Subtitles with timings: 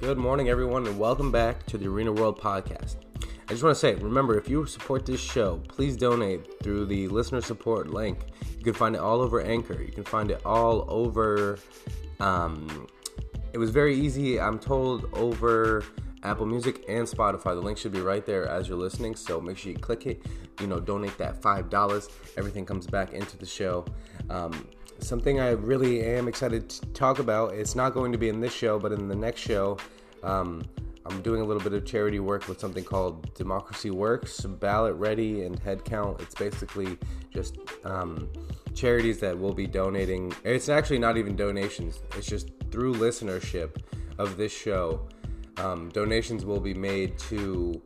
[0.00, 2.98] Good morning, everyone, and welcome back to the Arena World Podcast.
[3.20, 7.08] I just want to say, remember, if you support this show, please donate through the
[7.08, 8.20] listener support link.
[8.56, 9.82] You can find it all over Anchor.
[9.82, 11.58] You can find it all over.
[12.20, 12.86] Um,
[13.52, 15.84] it was very easy, I'm told, over
[16.22, 17.56] Apple Music and Spotify.
[17.56, 20.24] The link should be right there as you're listening, so make sure you click it.
[20.60, 22.10] You know, donate that $5.
[22.36, 23.84] Everything comes back into the show.
[24.30, 24.68] Um,
[25.00, 27.54] something I really am excited to talk about.
[27.54, 29.78] It's not going to be in this show, but in the next show,
[30.22, 30.62] um,
[31.06, 35.42] I'm doing a little bit of charity work with something called Democracy Works, Ballot Ready,
[35.42, 36.20] and Headcount.
[36.20, 36.98] It's basically
[37.32, 38.28] just um,
[38.74, 40.34] charities that will be donating.
[40.44, 43.76] It's actually not even donations, it's just through listenership
[44.18, 45.08] of this show.
[45.56, 47.80] Um, donations will be made to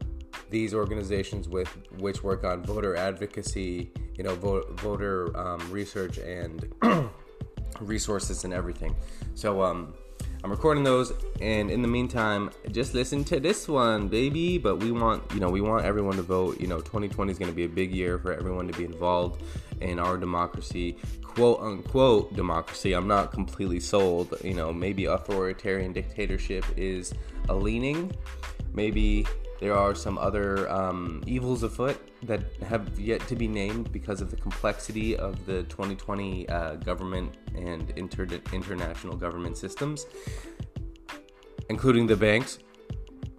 [0.50, 1.68] these organizations with
[1.98, 6.72] which work on voter advocacy, you know, vote, voter um, research and
[7.80, 8.94] resources and everything.
[9.34, 9.94] So um,
[10.44, 14.58] I'm recording those, and in the meantime, just listen to this one, baby.
[14.58, 16.60] But we want, you know, we want everyone to vote.
[16.60, 19.40] You know, 2020 is going to be a big year for everyone to be involved
[19.80, 22.92] in our democracy, quote unquote democracy.
[22.92, 24.34] I'm not completely sold.
[24.42, 27.14] You know, maybe authoritarian dictatorship is
[27.48, 28.12] a leaning.
[28.74, 29.26] Maybe
[29.62, 34.28] there are some other um, evils afoot that have yet to be named because of
[34.28, 40.06] the complexity of the 2020 uh, government and inter- international government systems,
[41.70, 42.58] including the banks.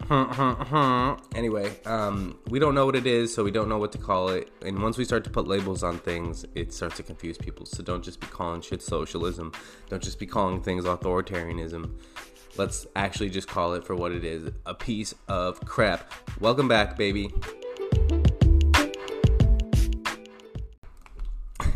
[1.35, 4.29] anyway, um, we don't know what it is, so we don't know what to call
[4.29, 4.49] it.
[4.61, 7.65] And once we start to put labels on things, it starts to confuse people.
[7.65, 9.51] So don't just be calling shit socialism.
[9.89, 11.91] Don't just be calling things authoritarianism
[12.57, 16.11] let's actually just call it for what it is a piece of crap.
[16.39, 17.33] Welcome back, baby.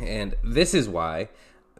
[0.02, 1.30] And this is why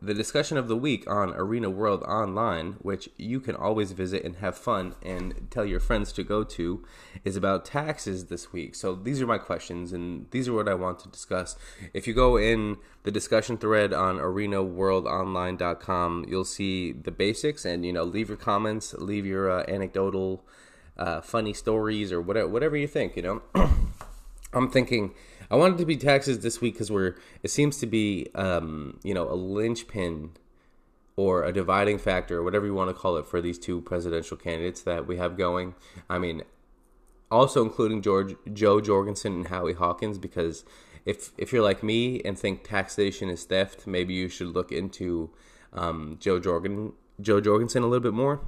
[0.02, 4.36] the discussion of the week on Arena World Online, which you can always visit and
[4.38, 6.86] have fun and tell your friends to go to,
[7.24, 8.76] is about taxes this week.
[8.76, 11.56] So these are my questions and these are what I want to discuss.
[11.94, 17.94] If you go in the discussion thread on arenaworldonline.com, you'll see the basics and you
[17.94, 20.44] know leave your comments, leave your uh, anecdotal
[20.98, 23.42] uh, funny stories or whatever whatever you think, you know.
[24.54, 25.14] I'm thinking
[25.50, 29.14] I wanted to be taxes this week because we're it seems to be um, you
[29.14, 30.32] know a linchpin
[31.16, 34.38] or a dividing factor or whatever you want to call it for these two presidential
[34.38, 35.74] candidates that we have going.
[36.10, 36.44] I mean,
[37.32, 40.64] also including George Jo Jorgensen and Howie Hawkins because
[41.06, 45.30] if if you're like me and think taxation is theft, maybe you should look into
[45.74, 48.42] um, Jo Jorgen Jo Jorgensen a little bit more.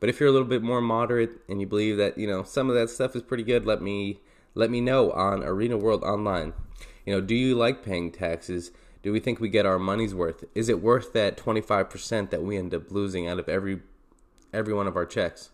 [0.00, 2.68] But if you're a little bit more moderate and you believe that you know some
[2.68, 4.20] of that stuff is pretty good, let me
[4.58, 6.52] let me know on Arena World Online.
[7.06, 8.72] You know, do you like paying taxes?
[9.04, 10.42] Do we think we get our money's worth?
[10.52, 13.82] Is it worth that 25% that we end up losing out of every
[14.52, 15.50] every one of our checks?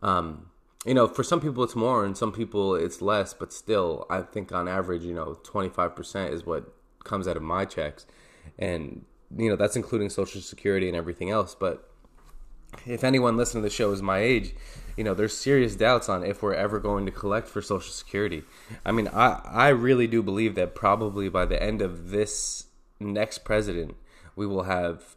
[0.00, 0.50] Um,
[0.86, 4.22] you know, for some people it's more and some people it's less, but still, I
[4.22, 6.72] think on average, you know, 25% is what
[7.02, 8.06] comes out of my checks.
[8.56, 9.04] And,
[9.36, 11.56] you know, that's including Social Security and everything else.
[11.56, 11.90] But
[12.86, 14.54] if anyone listening to the show is my age,
[14.96, 18.42] you know, there's serious doubts on if we're ever going to collect for Social Security.
[18.84, 22.66] I mean, I, I really do believe that probably by the end of this
[23.00, 23.96] next president,
[24.36, 25.16] we will have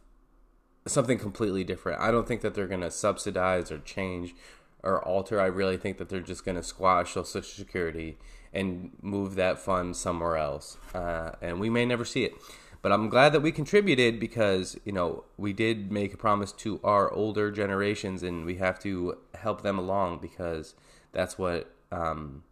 [0.86, 2.00] something completely different.
[2.00, 4.34] I don't think that they're going to subsidize or change
[4.82, 5.40] or alter.
[5.40, 8.18] I really think that they're just going to squash Social Security
[8.52, 10.78] and move that fund somewhere else.
[10.94, 12.32] Uh, and we may never see it.
[12.80, 16.80] But I'm glad that we contributed because, you know, we did make a promise to
[16.84, 20.74] our older generations and we have to help them along because
[21.12, 22.44] that's what um,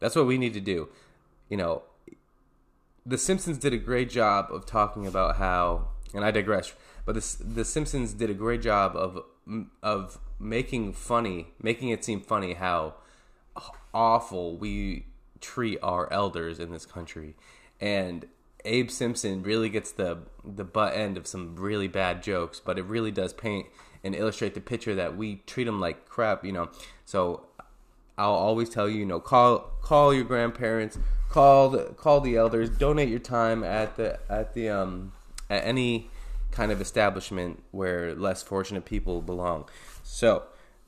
[0.00, 0.88] that's what we need to do.
[1.48, 1.82] You know,
[3.04, 6.72] the Simpsons did a great job of talking about how, and I digress,
[7.04, 9.22] but the the Simpsons did a great job of
[9.82, 12.94] of making funny, making it seem funny how
[13.94, 15.06] awful we
[15.40, 17.36] treat our elders in this country,
[17.80, 18.26] and
[18.66, 22.84] Abe Simpson really gets the the butt end of some really bad jokes, but it
[22.84, 23.66] really does paint
[24.04, 26.70] and illustrate the picture that we treat them like crap, you know.
[27.04, 27.46] So
[28.18, 30.98] I'll always tell you, you know, call call your grandparents,
[31.28, 35.12] call the, call the elders, donate your time at the at the um
[35.50, 36.10] at any
[36.50, 39.68] kind of establishment where less fortunate people belong.
[40.02, 40.44] So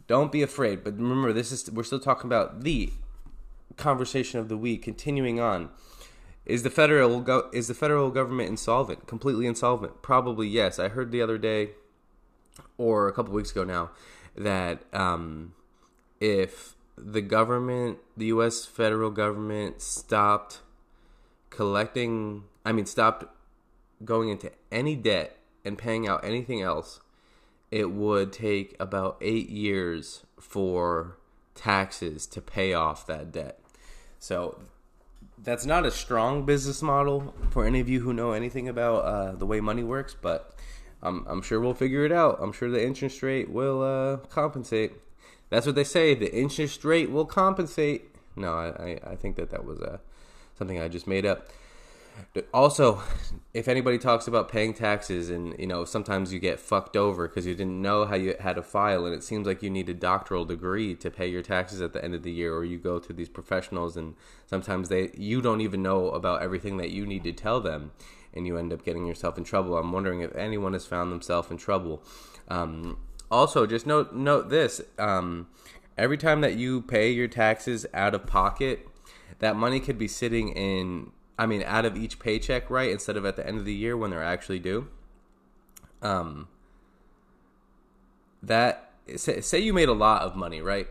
[0.06, 0.82] don't be afraid.
[0.82, 2.92] But remember, this is we're still talking about the
[3.76, 4.82] conversation of the week.
[4.82, 5.68] Continuing on,
[6.48, 9.06] is the federal go- is the federal government insolvent?
[9.06, 10.02] Completely insolvent?
[10.02, 10.78] Probably yes.
[10.78, 11.70] I heard the other day,
[12.78, 13.90] or a couple weeks ago now,
[14.34, 15.52] that um,
[16.20, 18.64] if the government, the U.S.
[18.64, 20.60] federal government, stopped
[21.50, 23.26] collecting, I mean, stopped
[24.04, 27.00] going into any debt and paying out anything else,
[27.70, 31.18] it would take about eight years for
[31.54, 33.60] taxes to pay off that debt.
[34.18, 34.60] So
[35.42, 39.32] that's not a strong business model for any of you who know anything about uh,
[39.32, 40.54] the way money works, but
[41.02, 42.38] I'm, I'm sure we'll figure it out.
[42.40, 44.92] I'm sure the interest rate will uh, compensate.
[45.50, 46.14] That's what they say.
[46.14, 48.14] The interest rate will compensate.
[48.36, 49.98] No, I, I think that that was uh,
[50.56, 51.48] something I just made up.
[52.52, 53.02] Also,
[53.54, 57.46] if anybody talks about paying taxes and you know sometimes you get fucked over because
[57.46, 59.94] you didn't know how you had to file and it seems like you need a
[59.94, 62.98] doctoral degree to pay your taxes at the end of the year or you go
[62.98, 64.14] to these professionals and
[64.46, 67.90] sometimes they you don't even know about everything that you need to tell them
[68.34, 69.76] and you end up getting yourself in trouble.
[69.76, 72.02] I'm wondering if anyone has found themselves in trouble.
[72.48, 72.98] Um,
[73.30, 75.48] also, just note note this: um,
[75.96, 78.88] every time that you pay your taxes out of pocket,
[79.40, 82.90] that money could be sitting in I mean, out of each paycheck, right?
[82.90, 84.88] Instead of at the end of the year when they're actually due.
[86.02, 86.48] Um,
[88.42, 90.88] that say, you made a lot of money, right?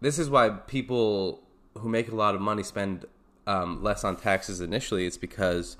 [0.00, 1.40] This is why people
[1.78, 3.06] who make a lot of money spend
[3.46, 5.06] um, less on taxes initially.
[5.06, 5.76] It's because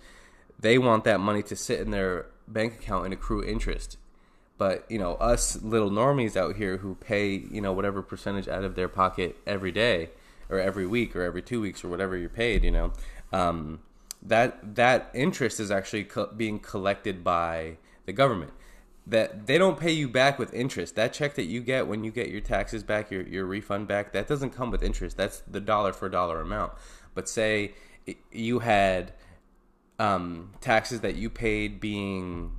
[0.58, 3.96] they want that money to sit in their bank account and accrue interest.
[4.56, 8.64] But you know, us little normies out here who pay you know whatever percentage out
[8.64, 10.10] of their pocket every day,
[10.48, 12.92] or every week, or every two weeks, or whatever you're paid, you know,
[13.32, 13.80] um,
[14.22, 18.52] that that interest is actually co- being collected by the government.
[19.06, 20.96] That they don't pay you back with interest.
[20.96, 24.12] That check that you get when you get your taxes back your, your refund back
[24.12, 25.16] that doesn't come with interest.
[25.16, 26.72] That's the dollar for dollar amount.
[27.14, 27.72] But say
[28.30, 29.12] you had
[29.98, 32.52] um, taxes that you paid being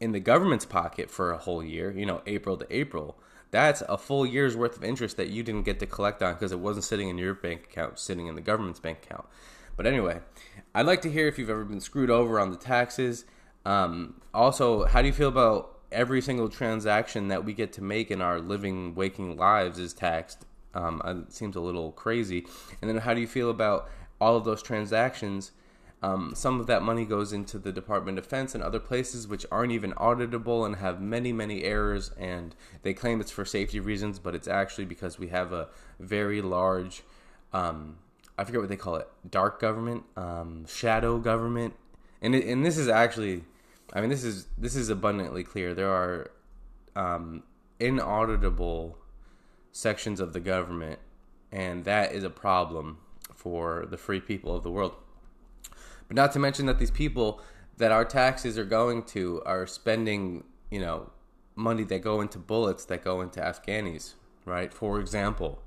[0.00, 3.16] in the government's pocket for a whole year you know april to april
[3.50, 6.50] that's a full year's worth of interest that you didn't get to collect on because
[6.50, 9.26] it wasn't sitting in your bank account sitting in the government's bank account
[9.76, 10.20] but anyway,
[10.74, 13.24] I'd like to hear if you've ever been screwed over on the taxes.
[13.64, 18.10] Um, also, how do you feel about every single transaction that we get to make
[18.10, 20.46] in our living, waking lives is taxed?
[20.74, 22.46] Um, it seems a little crazy.
[22.80, 23.88] And then, how do you feel about
[24.20, 25.52] all of those transactions?
[26.02, 29.46] Um, some of that money goes into the Department of Defense and other places which
[29.52, 32.10] aren't even auditable and have many, many errors.
[32.18, 35.68] And they claim it's for safety reasons, but it's actually because we have a
[36.00, 37.04] very large
[37.52, 37.98] um,
[38.38, 41.74] I forget what they call it, dark government, um, shadow government,
[42.20, 43.44] and it, and this is actually,
[43.92, 45.74] I mean, this is this is abundantly clear.
[45.74, 46.30] There are
[46.96, 47.42] um,
[47.80, 48.94] inauditable
[49.72, 50.98] sections of the government,
[51.50, 52.98] and that is a problem
[53.34, 54.94] for the free people of the world.
[56.08, 57.40] But not to mention that these people
[57.78, 61.10] that our taxes are going to are spending, you know,
[61.54, 64.14] money that go into bullets that go into Afghanis,
[64.44, 64.72] right?
[64.72, 65.62] For example,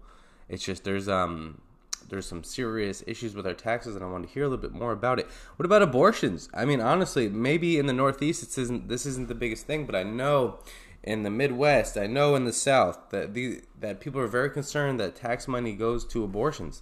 [0.48, 1.62] it's just there's um
[2.10, 4.74] there's some serious issues with our taxes, and I want to hear a little bit
[4.74, 5.28] more about it.
[5.56, 6.50] What about abortions?
[6.54, 9.96] I mean, honestly, maybe in the Northeast, this isn't this isn't the biggest thing, but
[9.96, 10.60] I know
[11.04, 15.00] in the Midwest, I know in the South that the that people are very concerned
[15.00, 16.82] that tax money goes to abortions,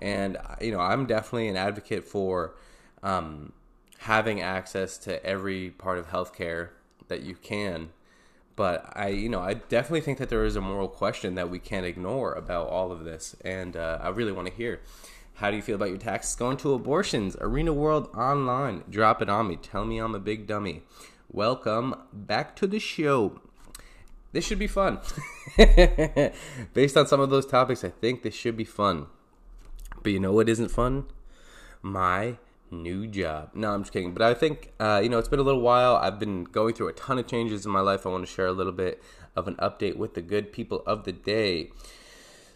[0.00, 2.54] and you know, I'm definitely an advocate for
[3.02, 3.52] um,
[3.98, 6.70] having access to every part of healthcare
[7.08, 7.90] that you can
[8.62, 11.58] but I, you know, I definitely think that there is a moral question that we
[11.58, 14.78] can't ignore about all of this, and uh, I really want to hear.
[15.34, 17.36] How do you feel about your taxes going to abortions?
[17.40, 19.56] Arena World Online, drop it on me.
[19.56, 20.82] Tell me I'm a big dummy.
[21.28, 23.40] Welcome back to the show.
[24.30, 25.00] This should be fun.
[26.72, 29.06] Based on some of those topics, I think this should be fun.
[30.04, 31.06] But you know what isn't fun?
[31.82, 32.36] My
[32.72, 33.50] new job.
[33.54, 34.12] No, I'm just kidding.
[34.12, 35.96] But I think, uh, you know, it's been a little while.
[35.96, 38.06] I've been going through a ton of changes in my life.
[38.06, 39.02] I want to share a little bit
[39.36, 41.70] of an update with the good people of the day.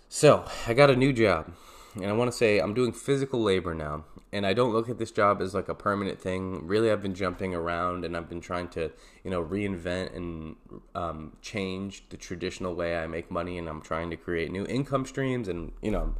[0.08, 1.52] So, I got a new job.
[1.96, 4.04] And I want to say I'm doing physical labor now.
[4.32, 6.66] And I don't look at this job as like a permanent thing.
[6.66, 8.90] Really, I've been jumping around and I've been trying to,
[9.24, 10.56] you know, reinvent and
[10.94, 13.56] um, change the traditional way I make money.
[13.56, 15.48] And I'm trying to create new income streams.
[15.48, 16.14] And, you know,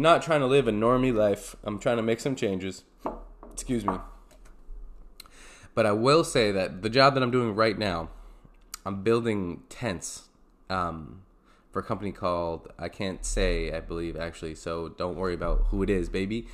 [0.00, 1.56] not trying to live a normie life.
[1.64, 2.84] I'm trying to make some changes.
[3.52, 3.96] Excuse me.
[5.74, 8.10] But I will say that the job that I'm doing right now,
[8.86, 10.28] I'm building tents
[10.70, 11.22] um,
[11.72, 14.54] for a company called I can't say I believe actually.
[14.54, 16.46] So don't worry about who it is, baby.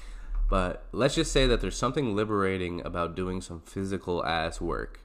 [0.49, 5.00] But let's just say that there's something liberating about doing some physical ass work.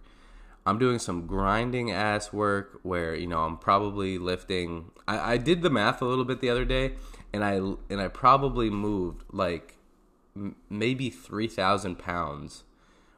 [0.65, 4.91] I'm doing some grinding ass work where you know I'm probably lifting.
[5.07, 6.93] I, I did the math a little bit the other day,
[7.33, 9.75] and I and I probably moved like
[10.35, 12.63] m- maybe three thousand pounds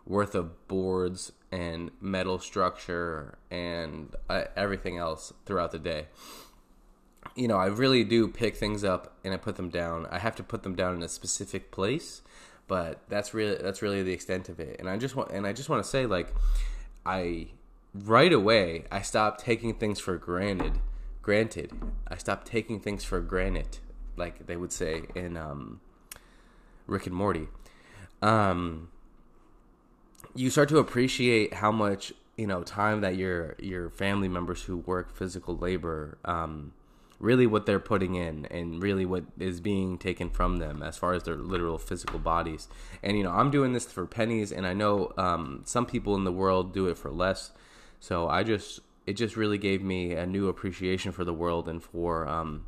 [0.06, 6.08] worth of boards and metal structure and uh, everything else throughout the day.
[7.36, 10.06] You know, I really do pick things up and I put them down.
[10.10, 12.22] I have to put them down in a specific place,
[12.68, 14.78] but that's really that's really the extent of it.
[14.80, 16.34] And I just want and I just want to say like
[17.06, 17.48] I
[17.94, 20.80] right away I stopped taking things for granted.
[21.22, 21.72] Granted,
[22.08, 23.80] I stopped taking things for granted,
[24.16, 25.82] like they would say in um,
[26.88, 27.48] Rick and Morty.
[28.22, 28.90] Um,
[30.36, 34.78] you start to appreciate how much you know time that your your family members who
[34.78, 36.74] work physical labor um,
[37.20, 41.14] really what they're putting in and really what is being taken from them as far
[41.14, 42.68] as their literal physical bodies.
[43.02, 46.24] And you know i'm doing this for pennies and i know um, some people in
[46.24, 47.52] the world do it for less.
[48.00, 51.82] So i just it just really gave me a new appreciation for the world and
[51.82, 52.66] for um,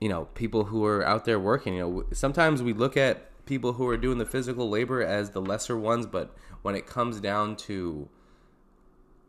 [0.00, 1.74] you know people who are out there working.
[1.74, 5.40] You know sometimes we look at people who are doing the physical labor as the
[5.40, 8.08] lesser ones but when it comes down to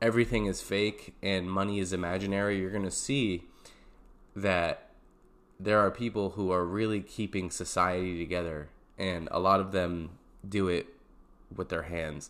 [0.02, 3.44] everything is fake and money is imaginary you're to see
[4.36, 4.90] that
[5.60, 10.12] there are people who are really keeping society together, and a lot of them
[10.48, 10.88] do it
[11.56, 12.30] with their hands,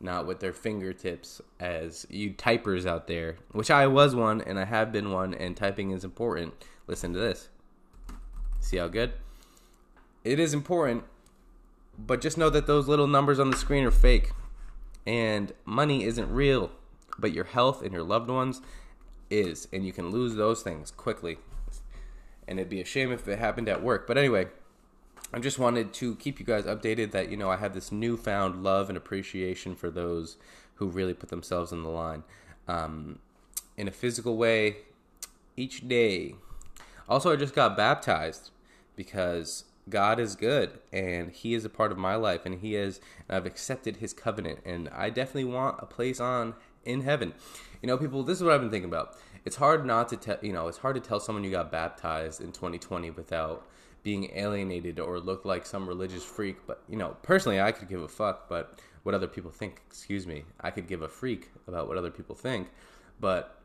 [0.00, 1.40] not with their fingertips.
[1.60, 5.56] As you typers out there, which I was one and I have been one, and
[5.56, 6.54] typing is important.
[6.86, 7.48] Listen to this.
[8.60, 9.12] See how good?
[10.24, 11.04] It is important,
[11.98, 14.32] but just know that those little numbers on the screen are fake,
[15.06, 16.70] and money isn't real,
[17.18, 18.60] but your health and your loved ones
[19.38, 21.38] is, and you can lose those things quickly.
[22.46, 24.06] And it'd be a shame if it happened at work.
[24.06, 24.48] But anyway,
[25.32, 28.62] I just wanted to keep you guys updated that you know I have this newfound
[28.62, 30.36] love and appreciation for those
[30.76, 32.24] who really put themselves in the line
[32.68, 33.18] um,
[33.76, 34.76] in a physical way
[35.56, 36.34] each day.
[37.08, 38.50] Also, I just got baptized
[38.96, 43.00] because God is good and He is a part of my life, and He is.
[43.28, 47.34] And I've accepted His covenant, and I definitely want a place on in heaven.
[47.82, 49.16] You know, people, this is what I've been thinking about.
[49.44, 52.40] It's hard not to tell, you know, it's hard to tell someone you got baptized
[52.40, 53.66] in 2020 without
[54.02, 56.56] being alienated or look like some religious freak.
[56.66, 60.26] But, you know, personally, I could give a fuck, but what other people think, excuse
[60.26, 62.68] me, I could give a freak about what other people think.
[63.20, 63.58] But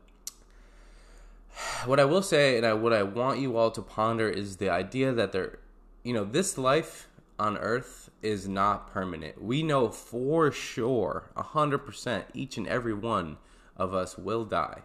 [1.84, 4.70] what I will say, and I, what I want you all to ponder is the
[4.70, 5.58] idea that there,
[6.02, 7.08] you know, this life
[7.38, 9.42] on earth is not permanent.
[9.42, 13.38] We know for sure, 100%, each and every one
[13.76, 14.82] of us will die.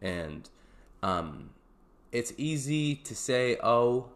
[0.00, 0.48] And
[1.02, 1.50] um,
[2.12, 4.10] it's easy to say, oh,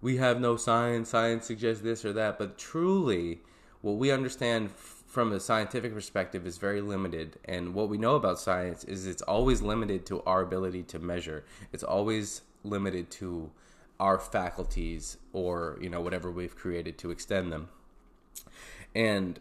[0.00, 2.38] we have no science, science suggests this or that.
[2.38, 3.40] But truly,
[3.80, 7.38] what we understand from a scientific perspective is very limited.
[7.44, 11.44] And what we know about science is it's always limited to our ability to measure,
[11.72, 13.50] it's always limited to
[14.00, 17.68] our faculties or you know whatever we've created to extend them
[18.94, 19.40] and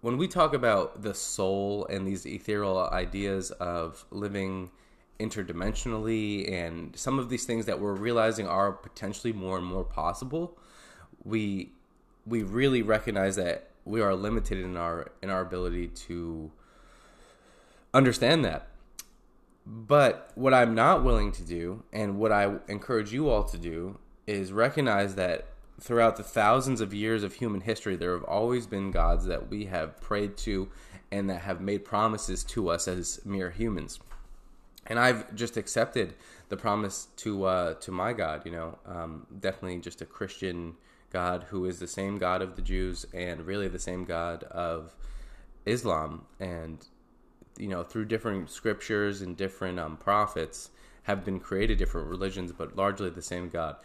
[0.00, 4.70] when we talk about the soul and these ethereal ideas of living
[5.18, 10.58] interdimensionally and some of these things that we're realizing are potentially more and more possible
[11.24, 11.72] we
[12.26, 16.50] we really recognize that we are limited in our in our ability to
[17.92, 18.68] understand that.
[19.66, 23.98] But what I'm not willing to do, and what I encourage you all to do,
[24.26, 25.46] is recognize that
[25.80, 29.66] throughout the thousands of years of human history, there have always been gods that we
[29.66, 30.68] have prayed to
[31.10, 34.00] and that have made promises to us as mere humans.
[34.86, 36.14] And I've just accepted
[36.48, 38.44] the promise to uh, to my God.
[38.44, 40.74] You know, um, definitely just a Christian
[41.10, 44.94] God who is the same God of the Jews and really the same God of
[45.64, 46.26] Islam.
[46.38, 46.86] And
[47.56, 50.70] you know, through different scriptures and different um, prophets,
[51.04, 53.76] have been created different religions, but largely the same God.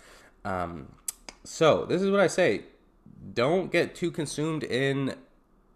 [0.43, 0.87] Um,
[1.43, 2.63] so this is what I say:
[3.33, 5.15] don't get too consumed in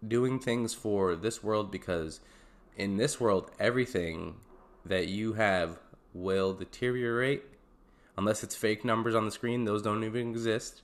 [0.06, 2.20] doing things for this world because
[2.76, 4.34] in this world, everything
[4.84, 5.78] that you have
[6.12, 7.42] will deteriorate
[8.16, 9.64] unless it's fake numbers on the screen.
[9.64, 10.82] Those don't even exist.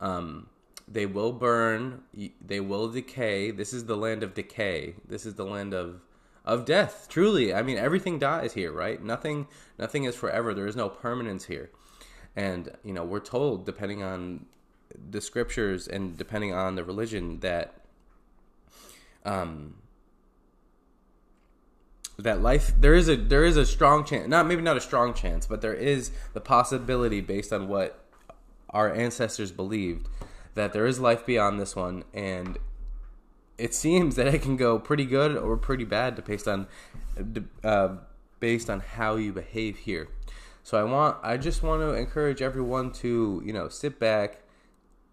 [0.00, 0.48] Um,
[0.88, 2.02] they will burn.
[2.44, 3.50] They will decay.
[3.50, 4.94] This is the land of decay.
[5.06, 6.00] This is the land of
[6.44, 7.06] of death.
[7.08, 9.02] Truly, I mean, everything dies here, right?
[9.02, 9.46] Nothing,
[9.78, 10.52] nothing is forever.
[10.52, 11.70] There is no permanence here,
[12.36, 14.46] and you know, we're told, depending on
[15.10, 17.74] the scriptures and depending on the religion, that
[19.24, 19.74] um,
[22.18, 25.14] that life there is a there is a strong chance, not maybe not a strong
[25.14, 28.04] chance, but there is the possibility based on what
[28.70, 30.08] our ancestors believed
[30.54, 32.58] that there is life beyond this one, and
[33.58, 36.66] it seems that it can go pretty good or pretty bad based on
[37.64, 37.96] uh,
[38.40, 40.08] based on how you behave here.
[40.62, 44.42] So I want I just want to encourage everyone to you know sit back,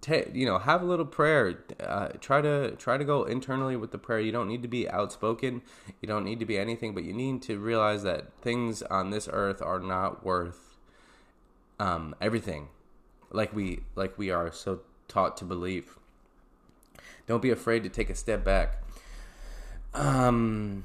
[0.01, 1.63] t- you know have a little prayer.
[1.79, 4.19] Uh, try to try to go internally with the prayer.
[4.19, 5.61] You don't need to be outspoken.
[6.01, 9.27] You don't need to be anything, but you need to realize that things on this
[9.31, 10.77] earth are not worth
[11.79, 12.67] um, everything,
[13.31, 15.97] like we like we are so taught to believe.
[17.25, 18.83] Don't be afraid to take a step back.
[19.93, 20.83] Um,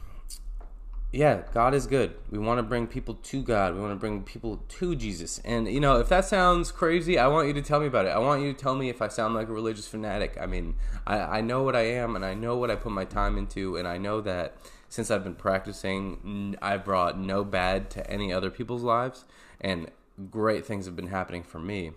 [1.14, 2.16] yeah, God is good.
[2.30, 3.75] We want to bring people to God.
[3.75, 5.40] We want to bring people to Jesus.
[5.44, 8.09] And you know, if that sounds crazy, I want you to tell me about it.
[8.09, 10.37] I want you to tell me if I sound like a religious fanatic.
[10.40, 10.75] I mean,
[11.06, 13.76] I, I know what I am, and I know what I put my time into,
[13.76, 14.56] and I know that
[14.88, 19.25] since I've been practicing, I brought no bad to any other people's lives,
[19.61, 19.92] and
[20.33, 21.92] great things have been happening for me.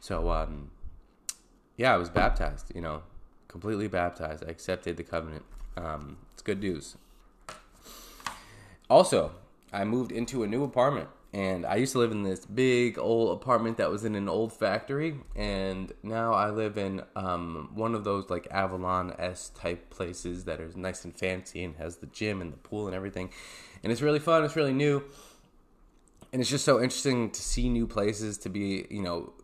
[0.00, 0.72] So, um,
[1.76, 2.72] yeah, I was baptized.
[2.74, 3.02] You know,
[3.46, 4.42] completely baptized.
[4.44, 5.44] I accepted the covenant.
[5.76, 6.96] Um, it's good news.
[8.88, 9.32] Also,
[9.72, 13.36] I moved into a new apartment and I used to live in this big old
[13.36, 18.04] apartment that was in an old factory, and now I live in um, one of
[18.04, 22.40] those like Avalon S type places that is nice and fancy and has the gym
[22.40, 23.28] and the pool and everything,
[23.82, 24.44] and it's really fun.
[24.44, 25.04] It's really new,
[26.32, 29.34] and it's just so interesting to see new places, to be you know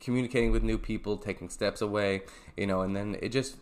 [0.00, 2.22] communicating with new people, taking steps away,
[2.56, 3.56] you know, and then it just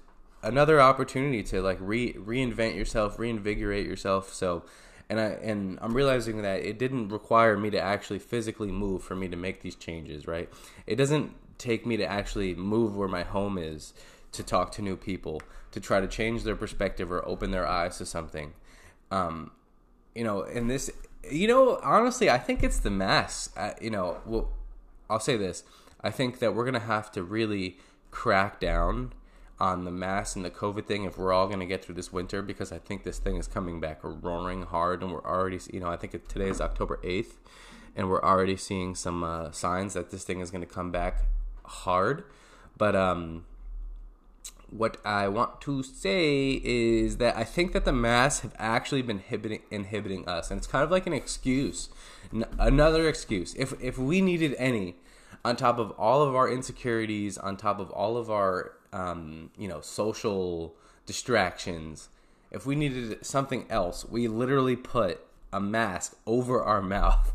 [0.45, 4.33] another opportunity to like re reinvent yourself, reinvigorate yourself.
[4.33, 4.65] So
[5.09, 9.15] and I and I'm realizing that it didn't require me to actually physically move for
[9.15, 10.49] me to make these changes, right?
[10.87, 13.95] It doesn't take me to actually move where my home is
[14.33, 17.99] to talk to new people, to try to change their perspective or open their eyes
[17.99, 18.53] to something.
[19.11, 19.53] Um,
[20.15, 20.91] you know, and this,
[21.31, 23.51] you know, honestly, I think it's the mass.
[23.57, 24.51] Uh, you know, well,
[25.09, 25.65] I'll say this:
[26.01, 27.79] I think that we're gonna have to really
[28.11, 29.13] crack down
[29.65, 32.13] on the mass and the COVID thing if we're all going to get through this
[32.13, 35.81] winter because I think this thing is coming back roaring hard and we're already, you
[35.81, 37.33] know, I think today is October 8th
[37.97, 41.25] and we're already seeing some uh, signs that this thing is going to come back
[41.65, 42.25] hard.
[42.77, 43.47] But um,
[44.69, 49.17] what I want to say is that I think that the masks have actually been
[49.17, 51.89] inhibiting, inhibiting us, and it's kind of like an excuse,
[52.35, 53.55] N- another excuse.
[53.55, 54.97] If if we needed any,
[55.45, 59.69] on top of all of our insecurities, on top of all of our um, you
[59.69, 60.75] know, social
[61.05, 62.09] distractions,
[62.51, 65.21] if we needed something else, we literally put
[65.53, 67.33] a mask over our mouth.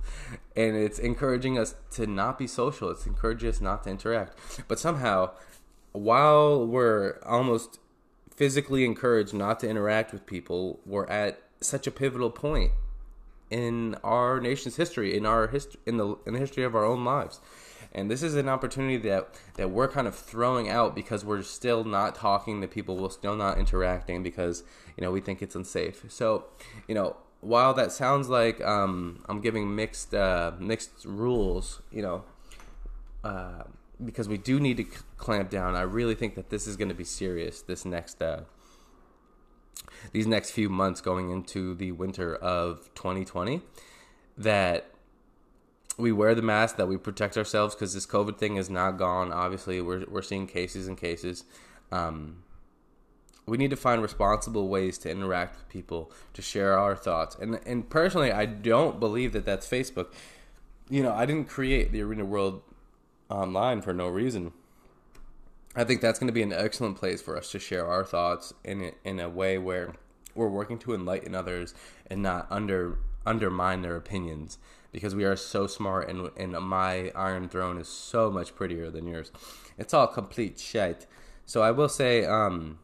[0.55, 2.89] And it's encouraging us to not be social.
[2.89, 4.37] It's encouraging us not to interact.
[4.67, 5.31] But somehow
[5.91, 7.79] while we're almost
[8.35, 12.71] physically encouraged not to interact with people we're at such a pivotal point
[13.49, 17.03] in our nation's history in our history in the in the history of our own
[17.03, 17.41] lives
[17.93, 21.83] and this is an opportunity that that we're kind of throwing out because we're still
[21.83, 24.63] not talking to people, we're still not interacting because
[24.97, 26.05] you know we think it's unsafe.
[26.09, 26.45] So,
[26.87, 32.23] you know, while that sounds like um, I'm giving mixed uh, mixed rules, you know.
[33.23, 33.63] Uh,
[34.03, 35.75] because we do need to c- clamp down.
[35.75, 37.61] I really think that this is going to be serious.
[37.61, 38.41] This next, uh,
[40.13, 43.61] these next few months going into the winter of 2020,
[44.37, 44.89] that
[45.99, 49.31] we wear the mask, that we protect ourselves because this COVID thing is not gone.
[49.31, 51.43] Obviously, we're we're seeing cases and cases.
[51.91, 52.43] Um,
[53.45, 57.35] we need to find responsible ways to interact with people, to share our thoughts.
[57.35, 60.07] And and personally, I don't believe that that's Facebook.
[60.89, 62.61] You know, I didn't create the Arena World
[63.29, 64.53] online for no reason.
[65.75, 68.53] I think that's going to be an excellent place for us to share our thoughts
[68.63, 69.95] in in a way where
[70.33, 71.73] we're working to enlighten others
[72.09, 74.57] and not under undermine their opinions
[74.91, 79.07] because we are so smart and and my Iron Throne is so much prettier than
[79.07, 79.31] yours.
[79.77, 81.05] It's all complete shite.
[81.45, 82.79] So I will say, um,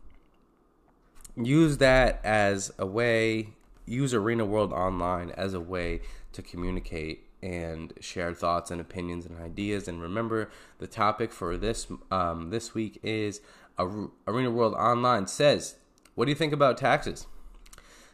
[1.35, 3.49] use that as a way.
[3.85, 6.01] Use Arena World Online as a way
[6.33, 9.87] to communicate and share thoughts and opinions and ideas.
[9.87, 13.41] And remember, the topic for this um, this week is
[13.77, 15.75] Arena World Online says,
[16.15, 17.27] "What do you think about taxes?"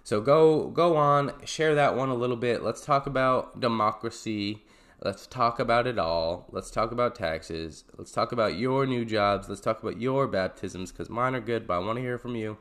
[0.04, 2.64] So go go on, share that one a little bit.
[2.64, 4.64] Let's talk about democracy.
[5.04, 6.46] Let's talk about it all.
[6.52, 7.86] Let's talk about taxes.
[7.98, 9.50] Let's talk about your new jobs.
[9.50, 12.36] Let's talk about your baptisms because mine are good, but I want to hear from
[12.36, 12.58] you.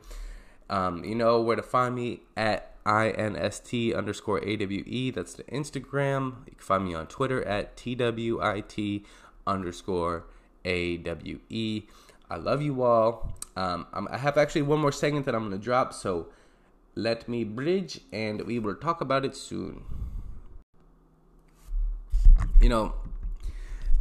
[0.70, 5.12] Um, you know where to find me at inst underscore awe.
[5.12, 6.46] That's the Instagram.
[6.46, 9.02] You can find me on Twitter at twit
[9.46, 10.24] underscore
[10.64, 11.82] awe.
[12.30, 13.34] I love you all.
[13.56, 15.92] Um, I have actually one more segment that I'm going to drop.
[15.92, 16.28] So
[16.94, 19.82] let me bridge and we will talk about it soon.
[22.60, 22.94] You know,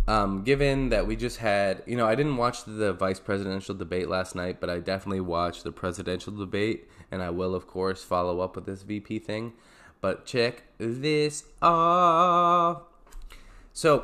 [0.09, 4.09] um, given that we just had, you know, I didn't watch the vice presidential debate
[4.09, 8.39] last night, but I definitely watched the presidential debate, and I will, of course, follow
[8.39, 9.53] up with this VP thing.
[10.01, 12.81] But check this off.
[13.71, 14.03] So,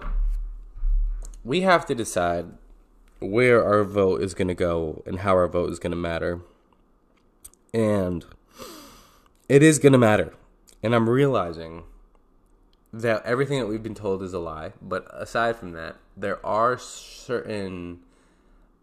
[1.44, 2.48] we have to decide
[3.20, 6.42] where our vote is going to go and how our vote is going to matter.
[7.74, 8.26] And
[9.50, 10.34] it is going to matter.
[10.82, 11.84] And I'm realizing
[12.94, 14.74] that everything that we've been told is a lie.
[14.82, 18.00] But aside from that, there are certain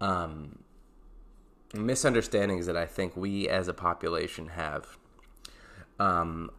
[0.01, 0.59] um,
[1.75, 4.98] misunderstandings that I think we as a population have.
[5.98, 6.51] Um,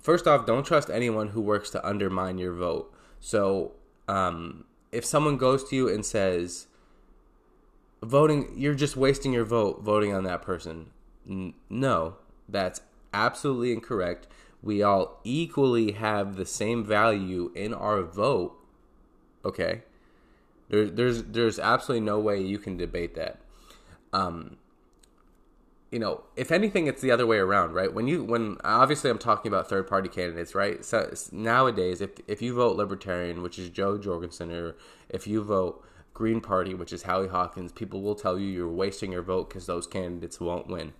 [0.00, 2.94] first off, don't trust anyone who works to undermine your vote.
[3.20, 3.72] So,
[4.06, 6.68] um, if someone goes to you and says,
[8.02, 10.90] voting, you're just wasting your vote voting on that person.
[11.28, 12.16] N- no,
[12.48, 12.80] that's
[13.12, 14.26] absolutely incorrect.
[14.62, 18.56] We all equally have the same value in our vote.
[19.44, 19.82] Okay,
[20.68, 23.40] there's there's there's absolutely no way you can debate that.
[24.12, 24.56] Um,
[25.94, 27.94] you know, if anything, it's the other way around, right?
[27.94, 30.84] When you, when obviously I'm talking about third party candidates, right?
[30.84, 34.74] So nowadays, if if you vote Libertarian, which is Jo Jorgensen, or
[35.08, 39.12] if you vote Green Party, which is Howie Hawkins, people will tell you you're wasting
[39.12, 40.94] your vote because those candidates won't win.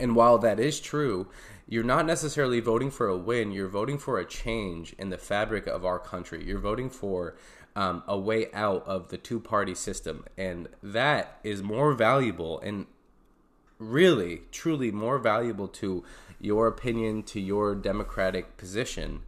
[0.00, 1.28] And while that is true,
[1.68, 3.52] you're not necessarily voting for a win.
[3.52, 6.44] You're voting for a change in the fabric of our country.
[6.44, 7.36] You're voting for
[7.76, 10.24] um, a way out of the two party system.
[10.36, 12.86] And that is more valuable and
[13.78, 16.04] really, truly more valuable to
[16.40, 19.20] your opinion, to your democratic position,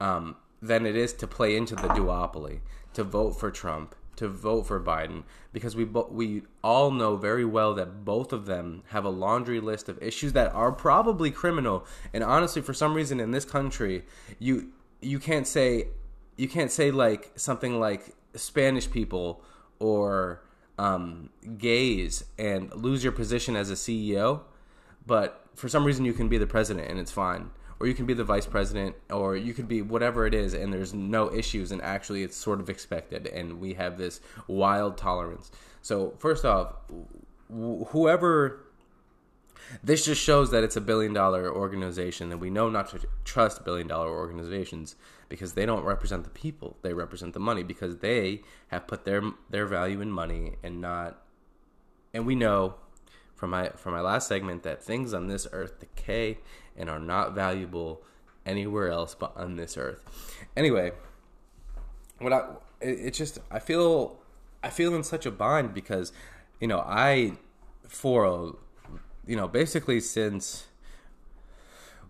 [0.00, 2.60] um, than it is to play into the duopoly,
[2.94, 7.44] to vote for Trump, to vote for Biden because we bo- we all know very
[7.44, 11.86] well that both of them have a laundry list of issues that are probably criminal.
[12.12, 14.04] And honestly, for some reason in this country,
[14.38, 15.88] you you can't say
[16.36, 19.42] you can't say like something like Spanish people
[19.78, 20.42] or
[20.78, 24.42] um, gays and lose your position as a CEO,
[25.06, 27.50] but for some reason you can be the president and it's fine
[27.80, 30.72] or you can be the vice president, or you could be whatever it is, and
[30.72, 35.50] there's no issues, and actually it's sort of expected, and we have this wild tolerance.
[35.82, 36.74] So, first off,
[37.48, 38.64] whoever
[39.82, 43.64] this just shows that it's a billion dollar organization and we know not to trust
[43.64, 44.96] billion dollar organizations
[45.28, 49.22] because they don't represent the people they represent the money because they have put their
[49.50, 51.22] their value in money and not
[52.14, 52.74] and we know
[53.38, 56.38] from my from my last segment that things on this earth decay
[56.76, 58.02] and are not valuable
[58.44, 60.02] anywhere else but on this earth.
[60.56, 60.90] Anyway,
[62.18, 62.40] what I
[62.80, 64.18] it, it just I feel
[64.62, 66.12] I feel in such a bind because
[66.60, 67.34] you know I
[67.86, 68.52] for a
[69.24, 70.64] you know basically since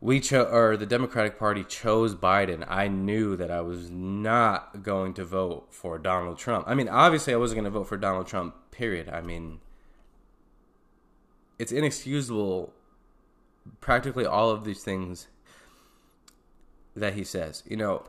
[0.00, 5.12] we chose or the Democratic Party chose Biden, I knew that I was not going
[5.14, 6.64] to vote for Donald Trump.
[6.66, 8.54] I mean, obviously I wasn't going to vote for Donald Trump.
[8.70, 9.08] Period.
[9.08, 9.60] I mean,
[11.58, 12.72] it's inexcusable
[13.80, 15.28] practically all of these things
[16.96, 17.62] that he says.
[17.66, 18.04] You know,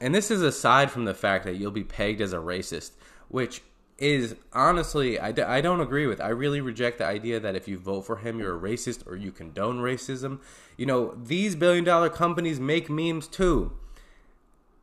[0.00, 2.92] and this is aside from the fact that you'll be pegged as a racist,
[3.28, 3.62] which
[3.98, 6.20] is honestly, I d- I don't agree with.
[6.20, 9.16] I really reject the idea that if you vote for him, you're a racist or
[9.16, 10.40] you condone racism.
[10.76, 13.76] You know, these billion dollar companies make memes too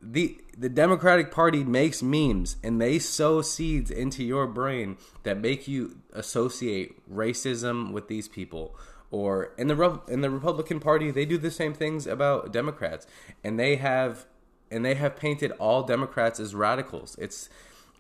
[0.02, 5.68] the the Democratic Party makes memes and they sow seeds into your brain that make
[5.68, 8.76] you associate racism with these people.
[9.12, 13.08] Or in the in the Republican Party, they do the same things about Democrats,
[13.44, 14.26] and they have
[14.72, 17.16] and they have painted all Democrats as radicals.
[17.20, 17.50] It's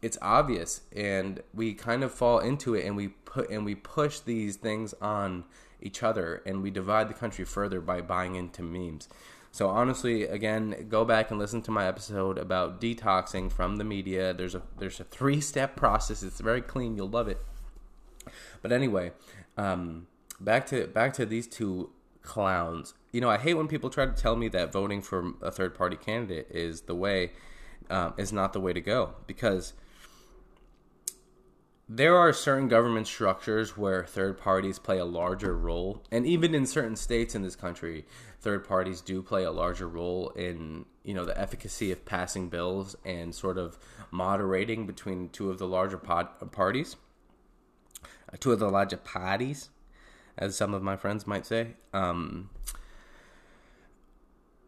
[0.01, 4.19] it's obvious, and we kind of fall into it, and we put and we push
[4.19, 5.45] these things on
[5.81, 9.09] each other, and we divide the country further by buying into memes.
[9.51, 14.33] So honestly, again, go back and listen to my episode about detoxing from the media.
[14.33, 16.23] There's a there's a three step process.
[16.23, 16.95] It's very clean.
[16.95, 17.41] You'll love it.
[18.61, 19.11] But anyway,
[19.57, 20.07] um,
[20.39, 21.89] back to back to these two
[22.21, 22.93] clowns.
[23.11, 25.73] You know, I hate when people try to tell me that voting for a third
[25.73, 27.31] party candidate is the way
[27.89, 29.73] um, is not the way to go because
[31.91, 36.67] there are certain government structures where third parties play a larger role, and even in
[36.67, 38.05] certain states in this country,
[38.39, 42.95] third parties do play a larger role in you know the efficacy of passing bills
[43.03, 43.79] and sort of
[44.11, 46.95] moderating between two of the larger pod- parties,
[48.03, 49.71] uh, two of the larger parties,
[50.37, 51.69] as some of my friends might say.
[51.91, 52.51] Um,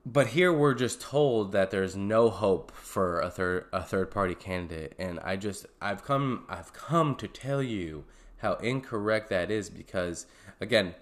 [0.05, 4.35] but here we're just told that there's no hope for a third a third party
[4.35, 4.93] candidate.
[4.97, 8.05] And i just i've come i've come to tell you
[8.37, 10.25] how incorrect that is because
[10.59, 10.95] again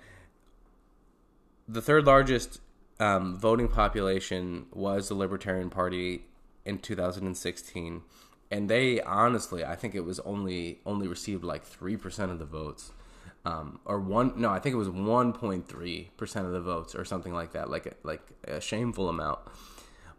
[1.68, 2.60] the third largest
[3.00, 6.26] um, voting population was the libertarian party
[6.66, 8.02] in 2016
[8.52, 12.92] and they honestly i think it was only only received like 3% of the votes
[13.50, 17.54] um, or one no i think it was 1.3% of the votes or something like
[17.54, 19.40] that like like a shameful amount.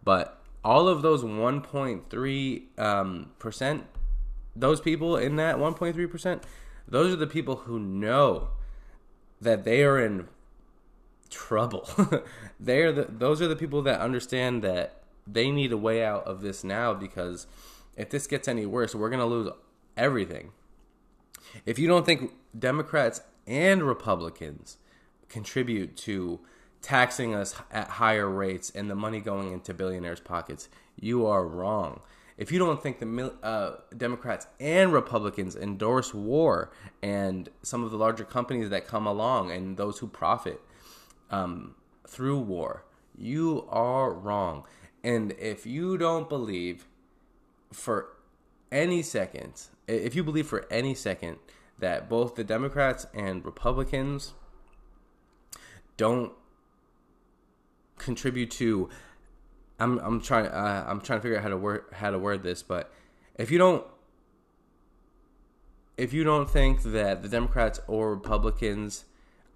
[0.03, 3.85] But all of those 1.3 um, percent
[4.57, 6.43] those people in that 1.3%
[6.89, 8.49] those are the people who know
[9.41, 10.29] that they are in
[11.31, 11.89] trouble.
[12.63, 16.25] They are the those are the people that understand that they need a way out
[16.27, 17.47] of this now because
[17.97, 19.51] if this gets any worse we're going to lose
[19.97, 20.53] everything
[21.67, 24.77] if you don't think Democrats and Republicans
[25.29, 26.41] contribute to
[26.83, 30.69] taxing us at higher rates and the money going into billionaires' pockets.
[30.99, 32.01] You are wrong.
[32.39, 36.71] If you don't think the uh, Democrats and Republicans endorse war
[37.03, 40.61] and some of the larger companies that come along and those who profit
[41.31, 41.75] um,
[42.07, 42.85] through war,
[43.17, 44.65] you are wrong.
[45.05, 46.87] And if you don't believe
[47.73, 48.09] for
[48.73, 51.39] any second, if you believe for any second
[51.79, 54.33] that both the Democrats and Republicans
[55.97, 56.33] don't
[57.99, 58.89] contribute to
[59.79, 62.43] I'm I'm trying uh, I'm trying to figure out how to word how to word
[62.43, 62.93] this, but
[63.37, 63.85] if you don't
[65.97, 69.05] if you don't think that the Democrats or Republicans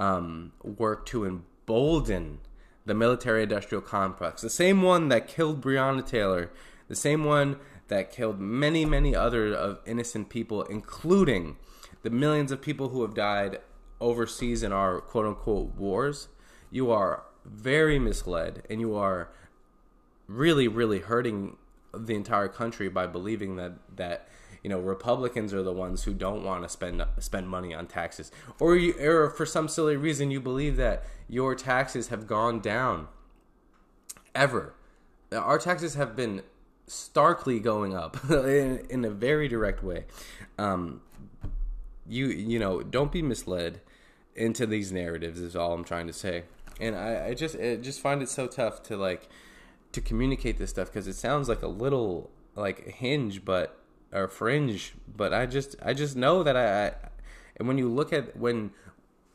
[0.01, 2.41] um, work to embolden
[2.85, 6.51] the military industrial complex, the same one that killed Breonna Taylor,
[6.89, 7.57] the same one
[7.89, 11.57] that killed many, many other of innocent people, including
[12.03, 13.61] the millions of people who have died
[14.01, 16.29] overseas in our quote unquote wars,
[16.71, 19.31] you are very misled and you are
[20.27, 21.57] really, really hurting
[21.97, 24.29] the entire country by believing that that
[24.63, 28.33] you know Republicans are the ones who don't want to spend spend money on taxes,
[28.59, 33.09] or you, or for some silly reason you believe that your taxes have gone down
[34.35, 34.75] ever.
[35.33, 36.43] Our taxes have been
[36.87, 40.05] starkly going up in, in a very direct way.
[40.59, 41.01] Um,
[42.07, 43.81] you you know don't be misled
[44.35, 46.45] into these narratives is all I'm trying to say.
[46.81, 49.29] And I, I just I just find it so tough to like
[49.93, 53.79] to communicate this stuff because it sounds like a little like hinge but
[54.13, 56.93] or fringe but i just i just know that I, I,
[57.57, 58.73] and when you look at when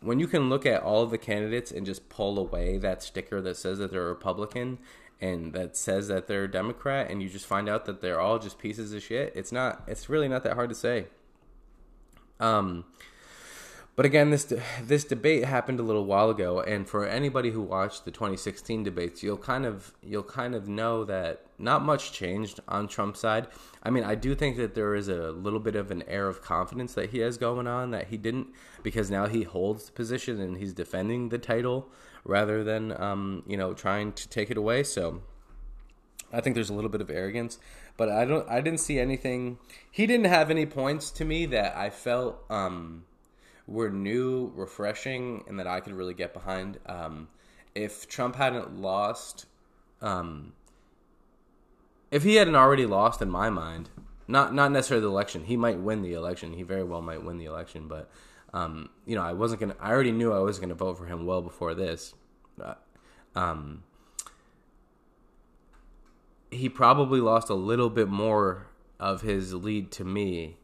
[0.01, 3.41] when you can look at all of the candidates and just pull away that sticker
[3.41, 4.79] that says that they're republican
[5.21, 8.39] and that says that they're a democrat and you just find out that they're all
[8.39, 11.05] just pieces of shit it's not it's really not that hard to say
[12.39, 12.85] um
[13.99, 18.05] but again, this this debate happened a little while ago, and for anybody who watched
[18.05, 22.87] the 2016 debates, you'll kind of you'll kind of know that not much changed on
[22.87, 23.47] Trump's side.
[23.83, 26.41] I mean, I do think that there is a little bit of an air of
[26.41, 28.47] confidence that he has going on that he didn't
[28.83, 31.89] because now he holds the position and he's defending the title
[32.23, 34.83] rather than um, you know trying to take it away.
[34.83, 35.21] So
[36.31, 37.59] I think there's a little bit of arrogance,
[37.97, 39.59] but I don't I didn't see anything.
[39.91, 42.43] He didn't have any points to me that I felt.
[42.49, 43.05] Um,
[43.69, 46.79] were new, refreshing, and that I could really get behind.
[46.87, 47.29] Um,
[47.75, 49.45] if Trump hadn't lost,
[50.01, 50.53] um,
[52.09, 53.89] if he hadn't already lost, in my mind,
[54.27, 56.53] not not necessarily the election, he might win the election.
[56.53, 58.09] He very well might win the election, but
[58.53, 59.75] um, you know, I wasn't gonna.
[59.79, 62.13] I already knew I was gonna vote for him well before this.
[62.61, 62.75] Uh,
[63.35, 63.83] um,
[66.51, 68.67] he probably lost a little bit more
[68.99, 70.57] of his lead to me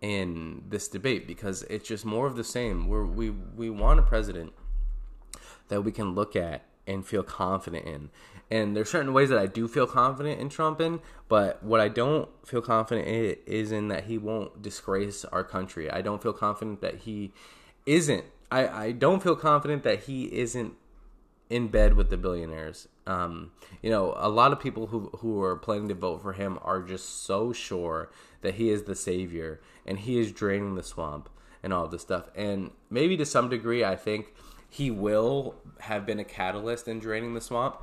[0.00, 2.88] in this debate because it's just more of the same.
[2.88, 4.52] We're, we we want a president
[5.68, 8.10] that we can look at and feel confident in.
[8.50, 11.88] And there's certain ways that I do feel confident in Trump in, but what I
[11.88, 15.90] don't feel confident in is in that he won't disgrace our country.
[15.90, 17.32] I don't feel confident that he
[17.84, 18.24] isn't.
[18.50, 20.74] I, I don't feel confident that he isn't
[21.50, 22.88] in bed with the billionaires.
[23.06, 26.58] Um, you know, a lot of people who who are planning to vote for him
[26.62, 31.28] are just so sure that he is the savior and he is draining the swamp
[31.62, 32.28] and all this stuff.
[32.34, 34.34] And maybe to some degree, I think
[34.68, 37.76] he will have been a catalyst in draining the swamp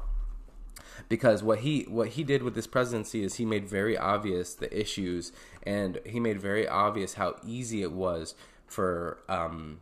[1.10, 4.78] because what he what he did with this presidency is he made very obvious the
[4.78, 5.32] issues
[5.63, 8.36] and he made very obvious how easy it was
[8.67, 9.80] for um,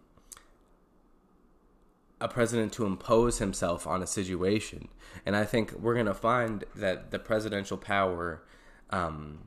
[2.20, 4.88] a president to impose himself on a situation.
[5.26, 8.44] And I think we're going to find that the presidential power
[8.90, 9.40] um,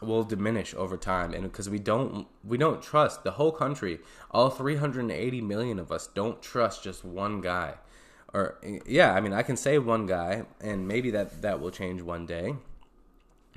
[0.00, 1.34] will diminish over time.
[1.34, 4.00] And because we don't we don't trust the whole country.
[4.30, 7.74] All 380 million of us don't trust just one guy.
[8.32, 12.00] Or yeah i mean i can say one guy and maybe that that will change
[12.00, 12.54] one day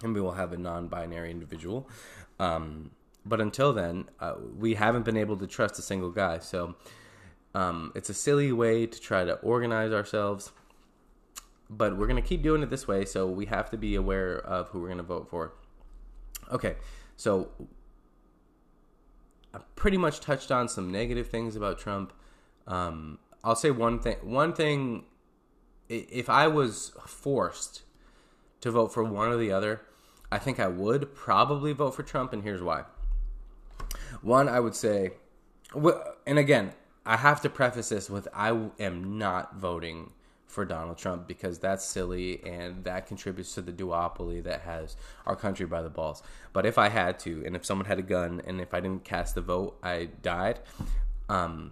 [0.01, 1.87] and we will have a non-binary individual.
[2.39, 2.89] Um,
[3.23, 6.39] but until then uh, we haven't been able to trust a single guy.
[6.39, 6.75] So
[7.55, 10.51] um, it's a silly way to try to organize ourselves,
[11.69, 14.37] but we're going to keep doing it this way, so we have to be aware
[14.37, 15.53] of who we're going to vote for.
[16.51, 16.75] Okay,
[17.15, 17.49] so
[19.53, 22.13] I pretty much touched on some negative things about Trump.
[22.67, 24.17] Um, I'll say one thing.
[24.21, 25.05] One thing,
[25.89, 27.83] if I was forced
[28.61, 29.81] to vote for one or the other,
[30.31, 32.85] I think I would probably vote for Trump, and here's why.
[34.21, 35.11] One, I would say,
[36.25, 36.73] and again,
[37.05, 40.13] I have to preface this with I am not voting
[40.53, 45.35] for Donald Trump because that's silly and that contributes to the duopoly that has our
[45.35, 46.21] country by the balls.
[46.53, 49.03] But if I had to, and if someone had a gun, and if I didn't
[49.03, 50.59] cast the vote, I died.
[51.27, 51.71] Um,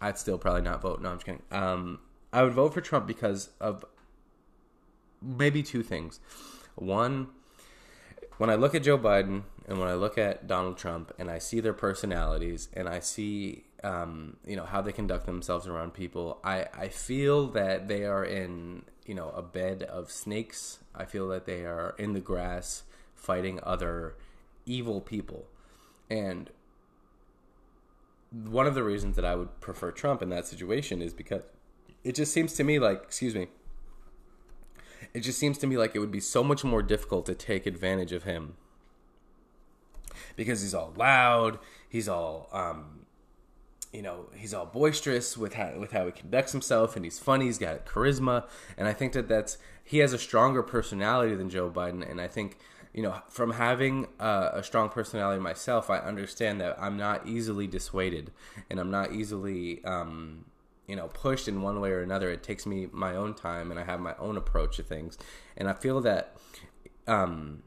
[0.00, 1.02] I'd still probably not vote.
[1.02, 1.42] No, I'm just kidding.
[1.50, 1.98] Um,
[2.32, 3.84] I would vote for Trump because of
[5.20, 6.20] maybe two things.
[6.76, 7.28] One,
[8.38, 11.38] when I look at Joe Biden and when I look at Donald Trump and I
[11.38, 16.38] see their personalities and I see um, you know how they conduct themselves around people,
[16.44, 20.78] I I feel that they are in you know a bed of snakes.
[20.94, 22.82] I feel that they are in the grass
[23.14, 24.16] fighting other
[24.66, 25.46] evil people,
[26.08, 26.50] and
[28.30, 31.42] one of the reasons that I would prefer Trump in that situation is because
[32.04, 33.48] it just seems to me like excuse me
[35.12, 37.66] it just seems to me like it would be so much more difficult to take
[37.66, 38.54] advantage of him.
[40.36, 43.06] Because he's all loud, he's all um,
[43.92, 47.46] you know, he's all boisterous with how with how he conducts himself, and he's funny.
[47.46, 51.70] He's got charisma, and I think that that's he has a stronger personality than Joe
[51.70, 52.58] Biden, and I think
[52.94, 57.66] you know from having a, a strong personality myself, I understand that I'm not easily
[57.66, 58.30] dissuaded,
[58.70, 60.44] and I'm not easily um,
[60.86, 62.30] you know pushed in one way or another.
[62.30, 65.18] It takes me my own time, and I have my own approach to things,
[65.56, 66.36] and I feel that.
[67.06, 67.64] Um,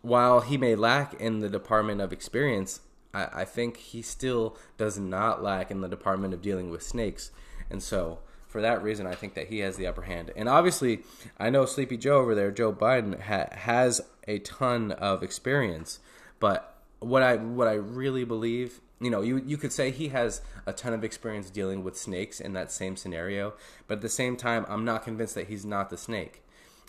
[0.00, 2.80] while he may lack in the department of experience,
[3.12, 7.30] I, I think he still does not lack in the department of dealing with snakes.
[7.70, 10.32] And so, for that reason, I think that he has the upper hand.
[10.34, 11.00] And obviously,
[11.38, 16.00] I know Sleepy Joe over there, Joe Biden, ha- has a ton of experience.
[16.40, 20.40] But what I what I really believe, you know, you you could say he has
[20.66, 23.52] a ton of experience dealing with snakes in that same scenario.
[23.86, 26.42] But at the same time, I'm not convinced that he's not the snake.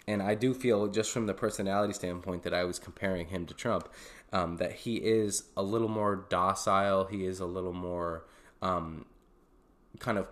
[0.10, 3.54] And I do feel, just from the personality standpoint, that I was comparing him to
[3.54, 3.88] Trump,
[4.34, 7.06] um, that he is a little more docile.
[7.06, 8.26] He is a little more
[8.63, 9.06] um,
[10.00, 10.26] kind of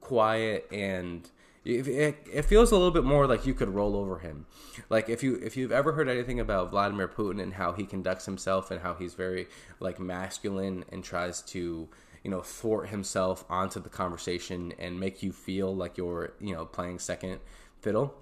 [0.00, 1.28] quiet and
[1.64, 4.46] it, it, feels a little bit more like you could roll over him.
[4.88, 8.26] Like if you if you've ever heard anything about Vladimir Putin and how he conducts
[8.26, 9.46] himself and how he's very
[9.78, 11.88] like masculine and tries to
[12.24, 16.64] you know thwart himself onto the conversation and make you feel like you're you know
[16.64, 17.40] playing second
[17.80, 18.14] fiddle.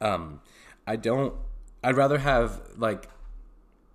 [0.00, 0.40] Um,
[0.86, 1.34] I don't.
[1.82, 3.08] I'd rather have like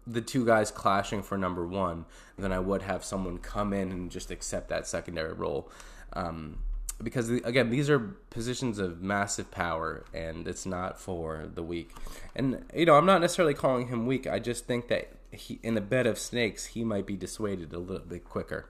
[0.08, 2.06] the two guys clashing for number one
[2.38, 5.69] than I would have someone come in and just accept that secondary role.
[6.13, 6.60] Um,
[7.01, 11.89] because again, these are positions of massive power, and it's not for the weak.
[12.36, 14.28] And you know, I'm not necessarily calling him weak.
[14.28, 17.80] I just think that he, in a bed of snakes, he might be dissuaded a
[17.80, 18.69] little bit quicker.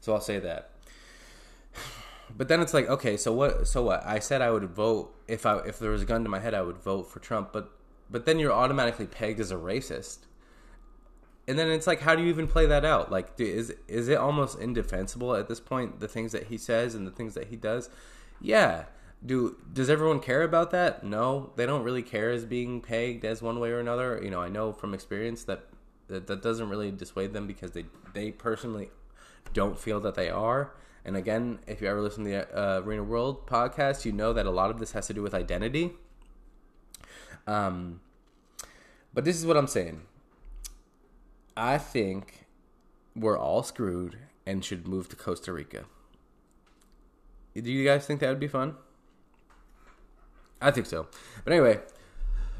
[0.00, 0.70] So I'll say that
[2.36, 3.66] but then it's like, okay, so what?
[3.66, 4.04] So what?
[4.04, 6.54] I said I would vote if I if there was a gun to my head,
[6.54, 7.52] I would vote for Trump.
[7.52, 7.70] But
[8.10, 10.20] but then you're automatically pegged as a racist.
[11.46, 13.10] And then it's like, how do you even play that out?
[13.10, 16.00] Like, is is it almost indefensible at this point?
[16.00, 17.88] The things that he says and the things that he does,
[18.40, 18.84] yeah.
[19.24, 21.02] Do does everyone care about that?
[21.02, 24.20] No, they don't really care as being pegged as one way or another.
[24.22, 25.64] You know, I know from experience that
[26.06, 28.90] that, that doesn't really dissuade them because they they personally
[29.52, 30.72] don't feel that they are.
[31.08, 34.44] And again, if you ever listen to the uh, Arena World podcast, you know that
[34.44, 35.92] a lot of this has to do with identity.
[37.46, 38.02] Um,
[39.14, 40.02] but this is what I'm saying.
[41.56, 42.44] I think
[43.16, 45.86] we're all screwed and should move to Costa Rica.
[47.54, 48.74] Do you guys think that would be fun?
[50.60, 51.06] I think so.
[51.42, 51.80] But anyway,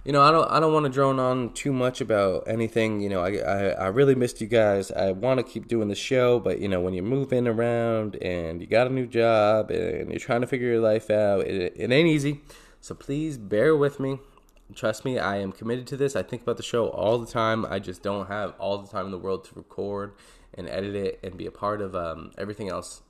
[0.04, 3.00] you know, I don't I don't want to drone on too much about anything.
[3.00, 4.90] You know, I I, I really missed you guys.
[4.90, 8.60] I want to keep doing the show, but you know, when you're moving around and
[8.60, 11.92] you got a new job and you're trying to figure your life out, it, it
[11.92, 12.42] ain't easy.
[12.80, 14.18] So please bear with me.
[14.74, 16.14] Trust me, I am committed to this.
[16.14, 17.64] I think about the show all the time.
[17.64, 20.12] I just don't have all the time in the world to record
[20.54, 23.02] and edit it and be a part of um, everything else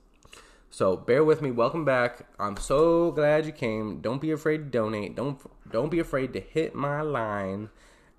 [0.69, 1.51] so bear with me.
[1.51, 2.27] Welcome back.
[2.39, 4.01] I'm so glad you came.
[4.01, 5.15] Don't be afraid to donate.
[5.15, 5.39] Don't
[5.71, 7.69] don't be afraid to hit my line.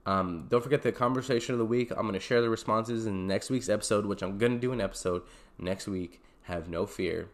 [0.06, 1.90] Um, don't forget the conversation of the week.
[1.90, 4.72] I'm going to share the responses in next week's episode, which I'm going to do
[4.72, 5.22] an episode
[5.58, 6.22] next week.
[6.42, 7.28] Have no fear.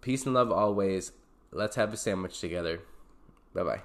[0.00, 1.12] Peace and love always.
[1.52, 2.80] Let's have a sandwich together.
[3.54, 3.80] Bye bye.